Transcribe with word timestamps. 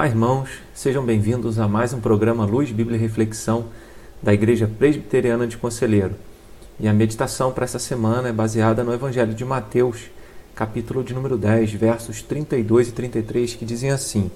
Olá, 0.00 0.08
irmãos, 0.08 0.48
sejam 0.72 1.04
bem-vindos 1.04 1.58
a 1.58 1.68
mais 1.68 1.92
um 1.92 2.00
programa 2.00 2.46
Luz, 2.46 2.72
Bíblia 2.72 2.96
e 2.96 3.00
Reflexão 3.02 3.66
da 4.22 4.32
Igreja 4.32 4.66
Presbiteriana 4.66 5.46
de 5.46 5.58
Conselheiro. 5.58 6.14
E 6.80 6.88
a 6.88 6.92
meditação 6.94 7.52
para 7.52 7.64
essa 7.64 7.78
semana 7.78 8.30
é 8.30 8.32
baseada 8.32 8.82
no 8.82 8.94
Evangelho 8.94 9.34
de 9.34 9.44
Mateus, 9.44 10.04
capítulo 10.54 11.04
de 11.04 11.12
número 11.12 11.36
10, 11.36 11.74
versos 11.74 12.22
32 12.22 12.88
e 12.88 12.92
33, 12.92 13.52
que 13.52 13.66
dizem 13.66 13.90
assim: 13.90 14.30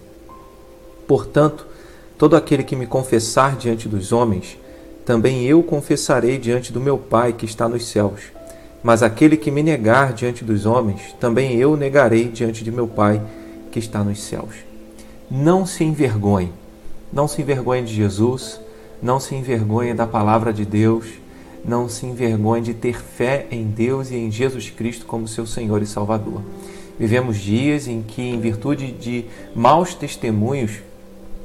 Portanto, 1.08 1.66
todo 2.18 2.36
aquele 2.36 2.62
que 2.62 2.76
me 2.76 2.86
confessar 2.86 3.56
diante 3.56 3.88
dos 3.88 4.12
homens, 4.12 4.58
também 5.06 5.46
eu 5.46 5.62
confessarei 5.62 6.36
diante 6.36 6.74
do 6.74 6.78
meu 6.78 6.98
Pai 6.98 7.32
que 7.32 7.46
está 7.46 7.66
nos 7.70 7.86
céus. 7.86 8.20
Mas 8.82 9.02
aquele 9.02 9.38
que 9.38 9.50
me 9.50 9.62
negar 9.62 10.12
diante 10.12 10.44
dos 10.44 10.66
homens, 10.66 11.16
também 11.18 11.56
eu 11.56 11.74
negarei 11.74 12.28
diante 12.28 12.62
de 12.62 12.70
meu 12.70 12.86
Pai 12.86 13.22
que 13.72 13.78
está 13.78 14.04
nos 14.04 14.22
céus 14.22 14.73
não 15.34 15.66
se 15.66 15.82
envergonhe. 15.82 16.52
Não 17.12 17.26
se 17.26 17.42
envergonhe 17.42 17.82
de 17.82 17.92
Jesus, 17.92 18.60
não 19.02 19.18
se 19.18 19.34
envergonhe 19.34 19.92
da 19.92 20.06
palavra 20.06 20.52
de 20.52 20.64
Deus, 20.64 21.06
não 21.64 21.88
se 21.88 22.06
envergonhe 22.06 22.62
de 22.62 22.72
ter 22.72 23.02
fé 23.02 23.48
em 23.50 23.64
Deus 23.64 24.12
e 24.12 24.14
em 24.14 24.30
Jesus 24.30 24.70
Cristo 24.70 25.06
como 25.06 25.26
seu 25.26 25.44
Senhor 25.44 25.82
e 25.82 25.86
Salvador. 25.86 26.40
Vivemos 26.96 27.36
dias 27.38 27.88
em 27.88 28.00
que, 28.00 28.22
em 28.22 28.38
virtude 28.38 28.92
de 28.92 29.24
maus 29.56 29.92
testemunhos 29.92 30.78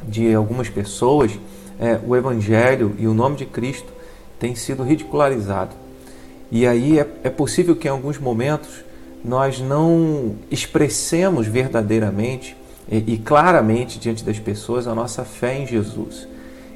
de 0.07 0.35
algumas 0.35 0.69
pessoas, 0.69 1.31
é, 1.79 1.99
o 2.05 2.15
Evangelho 2.15 2.95
e 2.99 3.07
o 3.07 3.13
nome 3.15 3.37
de 3.37 3.45
Cristo 3.47 3.91
tem 4.37 4.53
sido 4.53 4.83
ridicularizado. 4.83 5.75
E 6.51 6.67
aí 6.67 6.99
é, 6.99 7.07
é 7.23 7.29
possível 7.29 7.75
que 7.75 7.87
em 7.87 7.91
alguns 7.91 8.19
momentos 8.19 8.83
nós 9.25 9.59
não 9.59 10.35
expressemos 10.51 11.47
verdadeiramente 11.47 12.55
e, 12.89 13.13
e 13.13 13.17
claramente 13.17 13.99
diante 13.99 14.23
das 14.23 14.39
pessoas 14.39 14.87
a 14.87 14.95
nossa 14.95 15.23
fé 15.23 15.57
em 15.57 15.67
Jesus. 15.67 16.27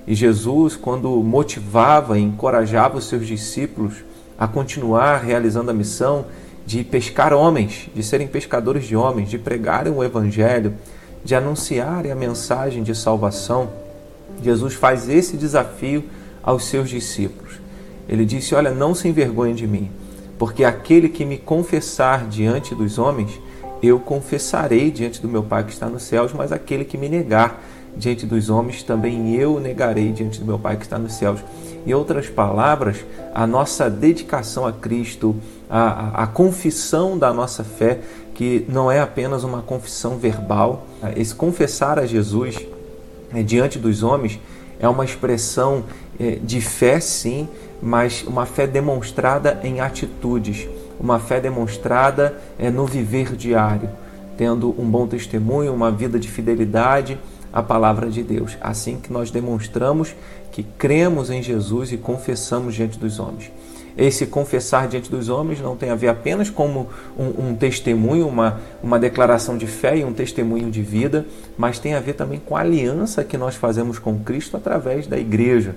E 0.06 0.14
Jesus, 0.14 0.76
quando 0.76 1.10
motivava 1.24 2.20
e 2.20 2.22
encorajava 2.22 2.98
os 2.98 3.06
seus 3.06 3.26
discípulos 3.26 4.04
a 4.38 4.48
continuar 4.48 5.18
realizando 5.18 5.72
a 5.72 5.74
missão 5.74 6.26
de 6.66 6.84
pescar 6.84 7.34
homens, 7.34 7.90
de 7.94 8.04
serem 8.04 8.28
pescadores 8.28 8.86
de 8.86 8.96
homens, 8.96 9.30
de 9.30 9.38
pregarem 9.38 9.92
o 9.94 10.04
Evangelho, 10.04 10.76
de 11.24 11.36
anunciarem 11.36 12.12
a 12.12 12.16
mensagem 12.16 12.84
de 12.84 12.94
salvação, 12.94 13.70
Jesus 14.42 14.74
faz 14.74 15.08
esse 15.08 15.38
desafio 15.38 16.04
aos 16.42 16.66
seus 16.66 16.90
discípulos. 16.90 17.54
Ele 18.08 18.26
disse: 18.26 18.56
Olha, 18.56 18.72
não 18.72 18.94
se 18.94 19.08
envergonhem 19.08 19.56
de 19.56 19.66
mim, 19.66 19.90
porque 20.38 20.64
aquele 20.64 21.08
que 21.08 21.24
me 21.24 21.38
confessar 21.38 22.28
diante 22.28 22.76
dos 22.76 22.98
homens, 22.98 23.40
eu 23.84 24.00
confessarei 24.00 24.90
diante 24.90 25.22
do 25.22 25.28
meu 25.28 25.44
Pai 25.44 25.66
que 25.66 25.74
está 25.74 25.88
nos 25.88 26.04
céus, 26.04 26.32
mas 26.32 26.54
aquele 26.54 26.86
que 26.86 26.98
me 26.98 27.10
negar 27.10 27.62
diante 27.98 28.26
dos 28.26 28.50
homens, 28.50 28.82
também 28.82 29.36
eu 29.36 29.60
negarei 29.60 30.12
diante 30.14 30.40
do 30.40 30.46
meu 30.46 30.58
Pai 30.58 30.78
que 30.78 30.84
está 30.84 30.98
nos 30.98 31.14
céus. 31.14 31.42
Em 31.86 31.94
outras 31.94 32.30
palavras, 32.30 33.06
a 33.36 33.46
nossa 33.46 33.90
dedicação 33.90 34.66
a 34.66 34.72
Cristo, 34.72 35.36
a, 35.70 36.24
a, 36.24 36.28
confissão 36.28 37.18
da 37.18 37.34
nossa 37.34 37.64
fé, 37.64 38.00
que 38.34 38.66
não 38.70 38.90
é 38.90 39.02
apenas 39.02 39.44
uma 39.44 39.62
confissão 39.62 40.18
verbal, 40.18 40.88
esse 41.16 41.36
confessar 41.36 42.00
a 42.00 42.06
Jesus 42.06 42.58
é, 43.34 43.44
diante 43.44 43.78
dos 43.78 44.02
homens 44.02 44.40
é 44.80 44.88
uma 44.88 45.04
expressão 45.04 45.84
é, 46.18 46.38
de 46.42 46.62
fé, 46.62 47.00
sim, 47.02 47.50
mas 47.82 48.24
uma 48.26 48.46
fé 48.46 48.66
demonstrada 48.66 49.60
em 49.62 49.82
atitudes 49.82 50.68
uma 51.04 51.20
fé 51.20 51.42
demonstrada 51.42 52.34
é, 52.58 52.72
no 52.72 52.86
viver 52.86 53.36
diário, 53.36 53.90
tendo 54.38 54.74
um 54.80 54.90
bom 54.90 55.06
testemunho, 55.06 55.74
uma 55.74 55.92
vida 55.92 56.18
de 56.18 56.30
fidelidade 56.30 57.20
à 57.52 57.62
palavra 57.62 58.10
de 58.10 58.24
Deus. 58.24 58.58
Assim 58.62 58.96
que 58.96 59.12
nós 59.12 59.30
demonstramos 59.30 60.16
que 60.50 60.64
cremos 60.64 61.30
em 61.30 61.44
Jesus 61.44 61.92
e 61.92 61.98
confessamos 61.98 62.74
diante 62.74 62.98
dos 62.98 63.20
homens. 63.20 63.52
Esse 63.98 64.26
confessar 64.26 64.88
diante 64.88 65.12
dos 65.12 65.28
homens 65.28 65.60
não 65.60 65.76
tem 65.76 65.90
a 65.90 65.96
ver 65.96 66.08
apenas 66.08 66.50
como 66.50 66.88
um, 67.20 67.50
um, 67.50 67.56
testemunho, 67.56 68.26
uma, 68.26 68.62
uma 68.82 68.98
declaração 68.98 69.58
de 69.58 69.68
fé 69.68 69.98
e 69.98 70.06
um 70.06 70.14
testemunho 70.14 70.72
de 70.72 70.82
vida, 70.82 71.28
mas 71.58 71.78
tem 71.78 71.94
a 71.94 72.00
ver 72.00 72.14
também 72.14 72.42
com 72.44 72.56
a 72.56 72.62
aliança 72.62 73.24
que 73.24 73.38
nós 73.38 73.56
fazemos 73.56 74.00
com 74.00 74.18
Cristo 74.20 74.56
através 74.58 75.06
da 75.06 75.20
igreja 75.20 75.76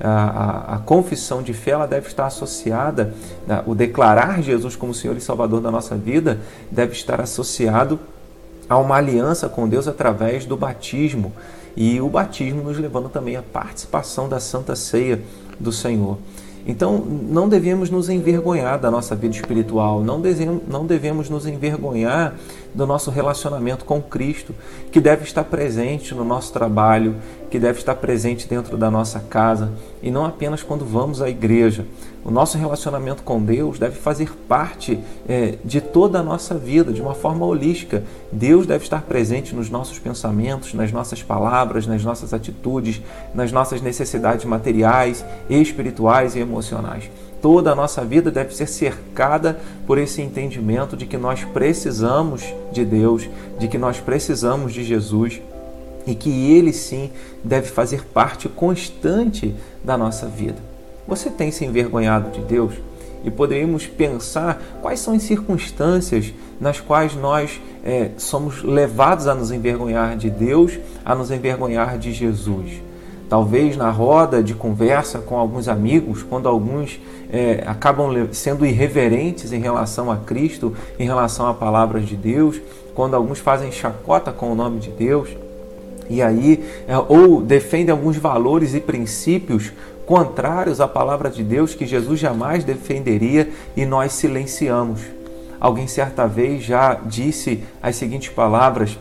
a, 0.00 0.76
a, 0.76 0.78
confissão 0.78 1.42
de 1.42 1.52
fé 1.52 1.72
ela 1.72 1.86
deve 1.86 2.06
estar 2.08 2.26
associada, 2.26 3.14
né, 3.46 3.62
o 3.66 3.74
declarar 3.74 4.42
Jesus 4.42 4.76
como 4.76 4.92
Senhor 4.92 5.16
e 5.16 5.20
Salvador 5.20 5.60
da 5.60 5.70
nossa 5.70 5.96
vida 5.96 6.38
deve 6.70 6.92
estar 6.92 7.20
associado 7.20 7.98
a 8.68 8.76
uma 8.78 8.96
aliança 8.96 9.48
com 9.48 9.68
Deus 9.68 9.88
através 9.88 10.44
do 10.44 10.56
batismo 10.56 11.32
e 11.76 12.00
o 12.00 12.08
batismo 12.08 12.62
nos 12.62 12.78
levando 12.78 13.08
também 13.08 13.36
à 13.36 13.42
participação 13.42 14.28
da 14.28 14.40
Santa 14.40 14.74
Ceia 14.74 15.20
do 15.58 15.72
Senhor. 15.72 16.18
Então, 16.68 16.98
não 16.98 17.48
devemos 17.48 17.90
nos 17.90 18.08
envergonhar 18.08 18.80
da 18.80 18.90
nossa 18.90 19.14
vida 19.14 19.36
espiritual, 19.36 20.02
não 20.02 20.20
devemos, 20.20 20.62
não 20.66 20.84
devemos 20.84 21.30
nos 21.30 21.46
envergonhar 21.46 22.34
do 22.74 22.84
nosso 22.84 23.08
relacionamento 23.08 23.84
com 23.84 24.02
Cristo, 24.02 24.52
que 24.90 25.00
deve 25.00 25.22
estar 25.22 25.44
presente 25.44 26.12
no 26.12 26.24
nosso 26.24 26.52
trabalho, 26.52 27.14
que 27.56 27.60
deve 27.60 27.78
estar 27.78 27.94
presente 27.94 28.46
dentro 28.46 28.76
da 28.76 28.90
nossa 28.90 29.18
casa 29.18 29.72
e 30.02 30.10
não 30.10 30.26
apenas 30.26 30.62
quando 30.62 30.84
vamos 30.84 31.22
à 31.22 31.30
igreja. 31.30 31.86
O 32.22 32.30
nosso 32.30 32.58
relacionamento 32.58 33.22
com 33.22 33.42
Deus 33.42 33.78
deve 33.78 33.96
fazer 33.96 34.30
parte 34.46 34.98
é, 35.26 35.54
de 35.64 35.80
toda 35.80 36.18
a 36.18 36.22
nossa 36.22 36.54
vida, 36.54 36.92
de 36.92 37.00
uma 37.00 37.14
forma 37.14 37.46
holística. 37.46 38.02
Deus 38.30 38.66
deve 38.66 38.84
estar 38.84 39.00
presente 39.00 39.54
nos 39.54 39.70
nossos 39.70 39.98
pensamentos, 39.98 40.74
nas 40.74 40.92
nossas 40.92 41.22
palavras, 41.22 41.86
nas 41.86 42.04
nossas 42.04 42.34
atitudes, 42.34 43.00
nas 43.34 43.50
nossas 43.50 43.80
necessidades 43.80 44.44
materiais, 44.44 45.24
espirituais 45.48 46.36
e 46.36 46.40
emocionais. 46.40 47.08
Toda 47.40 47.72
a 47.72 47.74
nossa 47.74 48.04
vida 48.04 48.30
deve 48.30 48.54
ser 48.54 48.66
cercada 48.66 49.58
por 49.86 49.96
esse 49.96 50.20
entendimento 50.20 50.94
de 50.94 51.06
que 51.06 51.16
nós 51.16 51.42
precisamos 51.42 52.44
de 52.70 52.84
Deus, 52.84 53.26
de 53.58 53.66
que 53.66 53.78
nós 53.78 53.98
precisamos 53.98 54.74
de 54.74 54.84
Jesus 54.84 55.40
e 56.06 56.14
que 56.14 56.30
ele 56.52 56.72
sim 56.72 57.10
deve 57.42 57.68
fazer 57.68 58.04
parte 58.04 58.48
constante 58.48 59.54
da 59.82 59.98
nossa 59.98 60.26
vida. 60.26 60.58
Você 61.06 61.30
tem 61.30 61.50
se 61.50 61.64
envergonhado 61.64 62.30
de 62.30 62.40
Deus? 62.40 62.74
E 63.24 63.30
poderíamos 63.30 63.86
pensar 63.86 64.62
quais 64.80 65.00
são 65.00 65.14
as 65.14 65.22
circunstâncias 65.22 66.32
nas 66.60 66.80
quais 66.80 67.14
nós 67.16 67.60
é, 67.84 68.10
somos 68.16 68.62
levados 68.62 69.26
a 69.26 69.34
nos 69.34 69.50
envergonhar 69.50 70.16
de 70.16 70.30
Deus, 70.30 70.78
a 71.04 71.14
nos 71.14 71.30
envergonhar 71.30 71.98
de 71.98 72.12
Jesus. 72.12 72.80
Talvez 73.28 73.76
na 73.76 73.90
roda 73.90 74.42
de 74.42 74.54
conversa 74.54 75.18
com 75.18 75.36
alguns 75.36 75.66
amigos, 75.66 76.22
quando 76.22 76.48
alguns 76.48 77.00
é, 77.30 77.64
acabam 77.66 78.28
sendo 78.32 78.64
irreverentes 78.64 79.52
em 79.52 79.58
relação 79.58 80.10
a 80.10 80.16
Cristo, 80.16 80.74
em 80.98 81.04
relação 81.04 81.48
a 81.48 81.54
palavras 81.54 82.06
de 82.06 82.14
Deus, 82.14 82.60
quando 82.94 83.14
alguns 83.14 83.40
fazem 83.40 83.72
chacota 83.72 84.30
com 84.30 84.52
o 84.52 84.54
nome 84.54 84.78
de 84.78 84.90
Deus, 84.90 85.28
e 86.08 86.22
aí, 86.22 86.64
é, 86.86 86.96
ou 86.96 87.40
defendem 87.40 87.90
alguns 87.90 88.16
valores 88.16 88.74
e 88.74 88.80
princípios 88.80 89.72
contrários 90.06 90.80
à 90.80 90.86
palavra 90.86 91.28
de 91.28 91.42
Deus 91.42 91.74
que 91.74 91.84
Jesus 91.84 92.20
jamais 92.20 92.64
defenderia 92.64 93.50
e 93.76 93.84
nós 93.84 94.12
silenciamos. 94.12 95.00
Alguém 95.58 95.86
certa 95.86 96.26
vez 96.26 96.62
já 96.62 96.94
disse 96.94 97.64
as 97.82 97.96
seguintes 97.96 98.28
palavras: 98.28 98.96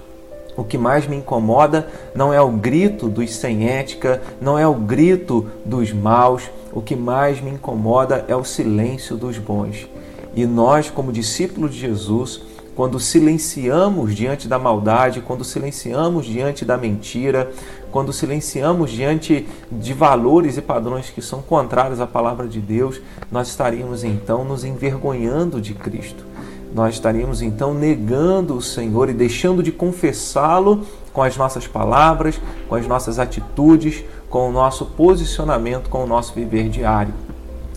o 0.58 0.64
que 0.64 0.78
mais 0.78 1.06
me 1.08 1.18
incomoda 1.18 1.88
não 2.16 2.34
é 2.34 2.42
o 2.42 2.50
grito 2.50 3.08
dos 3.08 3.36
sem 3.36 3.70
ética, 3.70 4.22
não 4.42 4.58
é 4.58 4.68
o 4.68 4.74
grito 4.74 5.48
dos 5.66 5.92
maus, 5.92 6.50
o 6.72 6.82
que 6.82 6.96
mais 6.96 7.42
me 7.42 7.52
incomoda 7.52 8.26
é 8.28 8.36
o 8.36 8.44
silêncio 8.44 9.16
dos 9.18 9.38
bons. 9.38 9.88
E 10.34 10.46
nós, 10.46 10.90
como 10.90 11.12
discípulos 11.12 11.74
de 11.74 11.80
Jesus, 11.80 12.42
quando 12.76 13.00
silenciamos 13.00 14.14
diante 14.14 14.48
da 14.48 14.60
maldade, 14.60 15.22
quando 15.22 15.46
silenciamos 15.46 16.26
diante 16.26 16.66
da 16.66 16.78
mentira, 16.78 17.50
quando 17.90 18.12
silenciamos 18.12 18.92
diante 18.92 19.48
de 19.72 19.94
valores 19.94 20.58
e 20.58 20.62
padrões 20.62 21.10
que 21.10 21.22
são 21.22 21.42
contrários 21.42 22.02
à 22.02 22.06
palavra 22.06 22.48
de 22.48 22.60
Deus, 22.60 23.02
nós 23.32 23.48
estaríamos 23.48 24.04
então 24.04 24.44
nos 24.44 24.66
envergonhando 24.66 25.62
de 25.62 25.74
Cristo. 25.74 26.26
Nós 26.74 26.96
estaríamos 26.96 27.42
então 27.42 27.74
negando 27.74 28.58
o 28.58 28.62
Senhor 28.62 29.10
e 29.10 29.14
deixando 29.14 29.64
de 29.64 29.72
confessá-lo 29.72 30.86
com 31.14 31.24
as 31.24 31.38
nossas 31.38 31.66
palavras, 31.66 32.42
com 32.68 32.76
as 32.76 32.86
nossas 32.86 33.18
atitudes, 33.18 34.04
com 34.30 34.50
o 34.50 34.52
nosso 34.52 34.86
posicionamento, 34.86 35.90
com 35.90 36.04
o 36.04 36.08
nosso 36.08 36.34
viver 36.34 36.68
diário. 36.68 37.14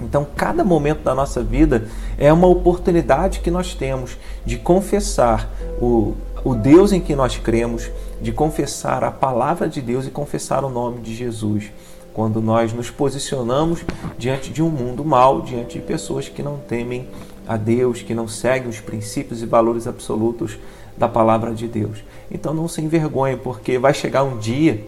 Então, 0.01 0.27
cada 0.37 0.65
momento 0.65 1.03
da 1.03 1.15
nossa 1.15 1.43
vida 1.43 1.89
é 2.17 2.33
uma 2.33 2.47
oportunidade 2.47 3.41
que 3.41 3.51
nós 3.51 3.75
temos 3.75 4.17
de 4.45 4.57
confessar 4.57 5.51
o, 5.81 6.15
o 6.45 6.55
Deus 6.55 6.93
em 6.93 7.01
que 7.01 7.15
nós 7.15 7.37
cremos, 7.37 7.91
de 8.21 8.33
confessar 8.33 9.03
a 9.03 9.11
palavra 9.11 9.69
de 9.69 9.81
Deus 9.81 10.07
e 10.07 10.11
confessar 10.11 10.65
o 10.65 10.71
nome 10.71 11.01
de 11.01 11.15
Jesus. 11.15 11.71
Quando 12.15 12.41
nós 12.41 12.73
nos 12.73 12.91
posicionamos 12.91 13.85
diante 14.17 14.51
de 14.51 14.63
um 14.63 14.71
mundo 14.71 15.05
mau, 15.05 15.41
diante 15.43 15.79
de 15.79 15.85
pessoas 15.85 16.29
que 16.29 16.43
não 16.43 16.57
temem 16.57 17.07
a 17.47 17.57
Deus, 17.57 18.03
que 18.03 18.15
não 18.15 18.29
seguem 18.29 18.69
os 18.69 18.81
princípios 18.81 19.43
e 19.43 19.47
valores 19.47 19.87
absolutos 19.87 20.59
da 20.97 21.09
palavra 21.09 21.55
de 21.55 21.69
Deus. 21.69 22.03
Então 22.31 22.53
não 22.53 22.69
se 22.69 22.81
envergonhe, 22.81 23.37
porque 23.37 23.79
vai 23.79 23.95
chegar 23.95 24.25
um 24.25 24.37
dia 24.37 24.85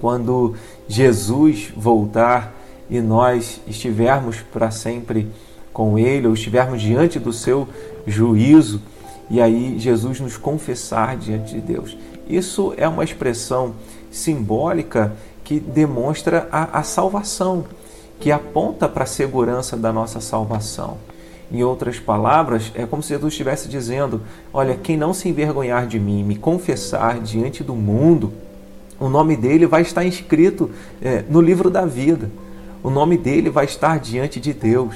quando 0.00 0.54
Jesus 0.88 1.72
voltar 1.76 2.55
e 2.88 3.00
nós 3.00 3.60
estivermos 3.66 4.40
para 4.52 4.70
sempre 4.70 5.28
com 5.72 5.98
Ele, 5.98 6.26
ou 6.26 6.34
estivermos 6.34 6.80
diante 6.80 7.18
do 7.18 7.32
seu 7.32 7.68
juízo, 8.06 8.80
e 9.28 9.40
aí 9.40 9.78
Jesus 9.78 10.20
nos 10.20 10.36
confessar 10.36 11.16
diante 11.16 11.54
de 11.54 11.60
Deus. 11.60 11.96
Isso 12.28 12.72
é 12.76 12.88
uma 12.88 13.04
expressão 13.04 13.74
simbólica 14.10 15.14
que 15.44 15.60
demonstra 15.60 16.48
a, 16.50 16.80
a 16.80 16.82
salvação, 16.82 17.64
que 18.18 18.32
aponta 18.32 18.88
para 18.88 19.04
a 19.04 19.06
segurança 19.06 19.76
da 19.76 19.92
nossa 19.92 20.20
salvação. 20.20 20.98
Em 21.50 21.62
outras 21.62 22.00
palavras, 22.00 22.72
é 22.74 22.84
como 22.84 23.02
se 23.02 23.10
Jesus 23.10 23.32
estivesse 23.32 23.68
dizendo: 23.68 24.22
Olha, 24.52 24.74
quem 24.74 24.96
não 24.96 25.14
se 25.14 25.28
envergonhar 25.28 25.86
de 25.86 26.00
mim, 26.00 26.24
me 26.24 26.34
confessar 26.34 27.20
diante 27.20 27.62
do 27.62 27.74
mundo, 27.74 28.32
o 28.98 29.08
nome 29.08 29.36
dele 29.36 29.66
vai 29.66 29.82
estar 29.82 30.04
inscrito 30.04 30.70
é, 31.00 31.22
no 31.28 31.40
livro 31.40 31.70
da 31.70 31.86
vida, 31.86 32.30
o 32.86 32.90
nome 32.90 33.18
dele 33.18 33.50
vai 33.50 33.64
estar 33.64 33.98
diante 33.98 34.38
de 34.38 34.52
Deus. 34.52 34.94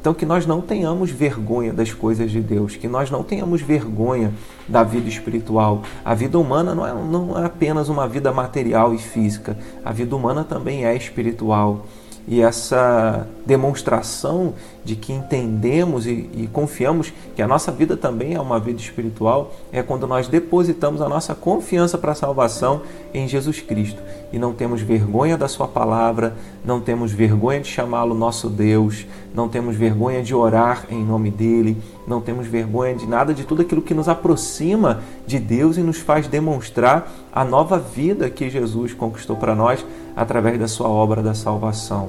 Então, 0.00 0.14
que 0.14 0.24
nós 0.24 0.46
não 0.46 0.60
tenhamos 0.60 1.10
vergonha 1.10 1.72
das 1.72 1.92
coisas 1.92 2.30
de 2.30 2.40
Deus, 2.40 2.76
que 2.76 2.86
nós 2.86 3.10
não 3.10 3.24
tenhamos 3.24 3.60
vergonha 3.60 4.32
da 4.68 4.84
vida 4.84 5.08
espiritual. 5.08 5.82
A 6.04 6.14
vida 6.14 6.38
humana 6.38 6.72
não 6.72 6.86
é, 6.86 6.94
não 6.94 7.36
é 7.36 7.46
apenas 7.46 7.88
uma 7.88 8.06
vida 8.06 8.30
material 8.30 8.94
e 8.94 8.98
física, 8.98 9.58
a 9.84 9.90
vida 9.90 10.14
humana 10.14 10.44
também 10.44 10.84
é 10.84 10.94
espiritual. 10.94 11.84
E 12.26 12.40
essa 12.40 13.26
demonstração 13.44 14.54
de 14.84 14.94
que 14.94 15.12
entendemos 15.12 16.06
e, 16.06 16.30
e, 16.34 16.48
confiamos 16.52 17.12
que 17.34 17.42
a 17.42 17.48
nossa 17.48 17.70
vida 17.72 17.96
também 17.96 18.34
é 18.34 18.40
uma 18.40 18.58
vida 18.58 18.80
espiritual 18.80 19.52
é 19.72 19.82
quando 19.82 20.06
nós 20.06 20.28
depositamos 20.28 21.00
a 21.00 21.08
nossa 21.08 21.34
confiança 21.34 21.98
para 21.98 22.12
a 22.12 22.14
salvação 22.14 22.82
em 23.12 23.26
Jesus 23.26 23.60
Cristo. 23.60 24.00
E 24.32 24.38
não 24.38 24.52
temos 24.52 24.80
vergonha 24.80 25.36
da 25.36 25.48
Sua 25.48 25.66
palavra, 25.66 26.34
não 26.64 26.80
temos 26.80 27.12
vergonha 27.12 27.60
de 27.60 27.68
chamá-lo 27.68 28.14
nosso 28.14 28.48
Deus, 28.48 29.04
não 29.34 29.48
temos 29.48 29.76
vergonha 29.76 30.22
de 30.22 30.34
orar 30.34 30.86
em 30.90 31.04
nome 31.04 31.30
dele, 31.30 31.76
não 32.06 32.20
temos 32.20 32.46
vergonha 32.46 32.94
de 32.94 33.06
nada 33.06 33.32
de 33.32 33.44
tudo 33.44 33.62
aquilo 33.62 33.82
que 33.82 33.94
nos 33.94 34.08
aproxima 34.08 35.02
de 35.26 35.38
Deus 35.38 35.76
e 35.76 35.80
nos 35.80 35.98
faz 35.98 36.26
demonstrar 36.26 37.10
a 37.32 37.44
nova 37.44 37.78
vida 37.78 38.28
que 38.28 38.50
Jesus 38.50 38.92
conquistou 38.92 39.36
para 39.36 39.54
nós 39.54 39.84
através 40.16 40.58
da 40.58 40.66
sua 40.66 40.88
obra 40.88 41.22
da 41.22 41.34
salvação. 41.34 42.08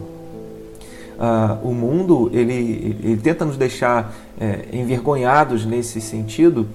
Uh, 1.13 1.69
o 1.69 1.73
mundo 1.73 2.29
ele, 2.33 2.97
ele 3.03 3.17
tenta 3.17 3.45
nos 3.45 3.55
deixar 3.55 4.13
é, 4.39 4.65
envergonhados 4.73 5.63
nesse 5.63 6.01
sentido, 6.01 6.67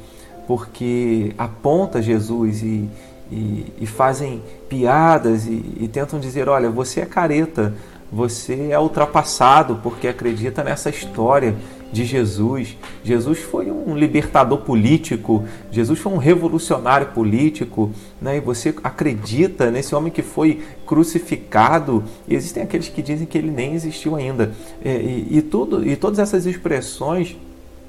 porque 0.46 1.34
aponta 1.36 2.00
Jesus 2.00 2.62
e, 2.62 2.88
e, 3.30 3.72
e 3.80 3.86
fazem 3.86 4.40
piadas 4.68 5.46
e, 5.46 5.76
e 5.80 5.90
tentam 5.92 6.20
dizer: 6.20 6.48
olha, 6.48 6.70
você 6.70 7.00
é 7.00 7.04
careta, 7.04 7.74
você 8.10 8.70
é 8.70 8.78
ultrapassado 8.78 9.80
porque 9.82 10.08
acredita 10.08 10.62
nessa 10.64 10.88
história 10.88 11.54
de 11.92 12.04
Jesus. 12.04 12.76
Jesus 13.02 13.38
foi 13.38 13.70
um 13.70 13.96
libertador 13.96 14.58
político, 14.58 15.44
Jesus 15.70 15.98
foi 15.98 16.12
um 16.12 16.18
revolucionário 16.18 17.08
político, 17.08 17.90
né? 18.20 18.36
e 18.36 18.40
você 18.40 18.74
acredita 18.84 19.70
nesse 19.70 19.94
homem 19.94 20.12
que 20.12 20.22
foi 20.22 20.62
crucificado. 20.86 22.04
E 22.26 22.34
existem 22.34 22.62
aqueles 22.62 22.88
que 22.88 23.02
dizem 23.02 23.26
que 23.26 23.38
ele 23.38 23.50
nem 23.50 23.74
existiu 23.74 24.16
ainda. 24.16 24.52
E, 24.84 24.88
e, 24.88 25.38
e 25.38 25.42
tudo, 25.42 25.86
e 25.86 25.96
todas 25.96 26.18
essas 26.18 26.46
expressões 26.46 27.36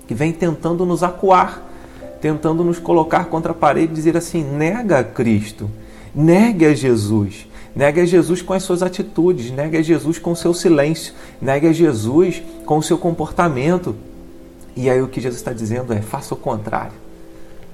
que 0.08 0.14
vêm 0.14 0.32
tentando 0.32 0.86
nos 0.86 1.04
acuar, 1.04 1.68
tentando 2.22 2.64
nos 2.64 2.80
colocar 2.80 3.26
contra 3.26 3.52
a 3.52 3.56
parede 3.56 3.92
e 3.92 3.96
dizer 3.96 4.18
assim: 4.18 4.44
nega 4.44 5.04
Cristo, 5.04 5.70
negue 6.16 6.66
a 6.66 6.74
Jesus. 6.74 7.49
Negue 7.76 8.02
a 8.02 8.06
Jesus 8.06 8.42
com 8.42 8.54
as 8.54 8.64
suas 8.64 8.82
atitudes, 8.82 9.52
negue 9.52 9.78
a 9.78 9.82
Jesus 9.82 10.18
com 10.18 10.32
o 10.32 10.36
seu 10.36 10.54
silêncio, 10.54 11.14
negue 11.42 11.68
a 11.68 11.74
Jesus 11.74 12.42
com 12.66 12.78
o 12.78 12.84
seu 12.84 12.98
comportamento. 12.98 13.96
E 14.76 14.90
aí 14.90 15.02
o 15.02 15.08
que 15.08 15.22
Jesus 15.22 15.40
está 15.40 15.54
dizendo 15.54 15.94
é: 15.94 16.02
faça 16.02 16.34
o 16.34 16.38
contrário. 16.38 16.94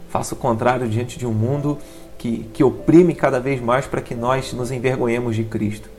Faça 0.10 0.34
o 0.34 0.38
contrário 0.38 0.88
diante 0.88 1.18
de 1.18 1.26
um 1.26 1.34
mundo 1.34 1.78
que, 2.18 2.50
que 2.54 2.64
oprime 2.64 3.14
cada 3.14 3.40
vez 3.40 3.62
mais 3.62 3.86
para 3.86 4.02
que 4.02 4.16
nós 4.16 4.54
nos 4.54 4.72
envergonhemos 4.72 5.36
de 5.36 5.44
Cristo. 5.44 5.90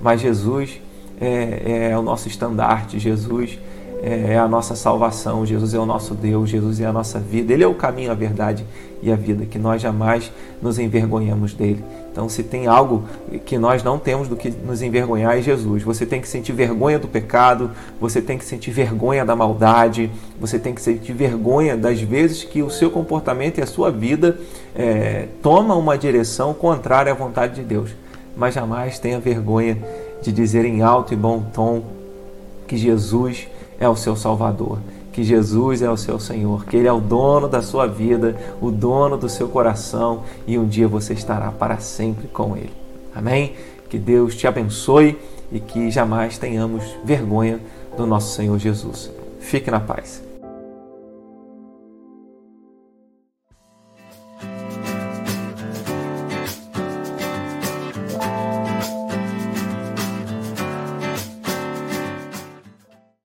Mas 0.00 0.20
Jesus 0.20 0.80
é, 1.20 1.90
é 1.90 1.98
o 1.98 2.02
nosso 2.02 2.28
estandarte, 2.28 2.98
Jesus 2.98 3.58
é 4.02 4.38
a 4.38 4.46
nossa 4.46 4.76
salvação, 4.76 5.44
Jesus 5.44 5.74
é 5.74 5.78
o 5.78 5.86
nosso 5.86 6.14
Deus, 6.14 6.48
Jesus 6.48 6.80
é 6.80 6.86
a 6.86 6.92
nossa 6.92 7.18
vida, 7.18 7.52
Ele 7.52 7.64
é 7.64 7.66
o 7.66 7.74
caminho, 7.74 8.10
a 8.10 8.14
verdade 8.14 8.64
e 9.02 9.10
a 9.10 9.16
vida, 9.16 9.44
que 9.44 9.58
nós 9.58 9.82
jamais 9.82 10.32
nos 10.60 10.78
envergonhamos 10.78 11.52
dele. 11.52 11.84
Então, 12.10 12.28
se 12.28 12.42
tem 12.42 12.66
algo 12.66 13.04
que 13.46 13.56
nós 13.56 13.82
não 13.82 13.98
temos 13.98 14.26
do 14.26 14.34
que 14.34 14.50
nos 14.50 14.82
envergonhar 14.82 15.38
é 15.38 15.40
Jesus. 15.40 15.84
Você 15.84 16.04
tem 16.04 16.20
que 16.20 16.26
sentir 16.26 16.52
vergonha 16.52 16.98
do 16.98 17.06
pecado, 17.06 17.70
você 18.00 18.20
tem 18.20 18.36
que 18.36 18.44
sentir 18.44 18.72
vergonha 18.72 19.24
da 19.24 19.36
maldade, 19.36 20.10
você 20.40 20.58
tem 20.58 20.74
que 20.74 20.82
sentir 20.82 21.12
vergonha 21.12 21.76
das 21.76 22.00
vezes 22.00 22.42
que 22.42 22.60
o 22.60 22.70
seu 22.70 22.90
comportamento 22.90 23.58
e 23.58 23.62
a 23.62 23.66
sua 23.66 23.90
vida 23.90 24.36
é, 24.74 25.28
toma 25.40 25.76
uma 25.76 25.96
direção 25.96 26.52
contrária 26.52 27.12
à 27.12 27.14
vontade 27.14 27.56
de 27.56 27.62
Deus. 27.62 27.90
Mas 28.36 28.54
jamais 28.54 28.98
tenha 28.98 29.20
vergonha 29.20 29.78
de 30.20 30.32
dizer 30.32 30.64
em 30.64 30.82
alto 30.82 31.14
e 31.14 31.16
bom 31.16 31.44
tom 31.52 31.82
que 32.66 32.76
Jesus 32.76 33.46
é 33.80 33.88
o 33.88 33.96
seu 33.96 34.16
Salvador, 34.16 34.78
que 35.12 35.22
Jesus 35.22 35.82
é 35.82 35.90
o 35.90 35.96
seu 35.96 36.18
Senhor, 36.18 36.64
que 36.64 36.76
Ele 36.76 36.88
é 36.88 36.92
o 36.92 37.00
dono 37.00 37.48
da 37.48 37.62
sua 37.62 37.86
vida, 37.86 38.36
o 38.60 38.70
dono 38.70 39.16
do 39.16 39.28
seu 39.28 39.48
coração 39.48 40.22
e 40.46 40.58
um 40.58 40.66
dia 40.66 40.88
você 40.88 41.12
estará 41.12 41.50
para 41.50 41.78
sempre 41.78 42.28
com 42.28 42.56
Ele. 42.56 42.72
Amém? 43.14 43.54
Que 43.88 43.98
Deus 43.98 44.36
te 44.36 44.46
abençoe 44.46 45.18
e 45.50 45.58
que 45.58 45.90
jamais 45.90 46.38
tenhamos 46.38 46.84
vergonha 47.04 47.60
do 47.96 48.06
nosso 48.06 48.34
Senhor 48.34 48.58
Jesus. 48.58 49.10
Fique 49.40 49.70
na 49.70 49.80
paz. 49.80 50.27